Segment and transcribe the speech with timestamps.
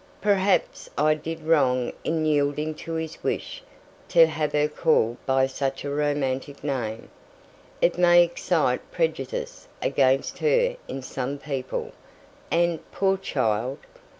[0.21, 3.61] "Perhaps I did wrong in yielding to his wish,
[4.07, 7.11] to have her called by such a romantic name.
[7.81, 11.91] It may excite prejudice against her in some people;
[12.49, 13.77] and, poor child!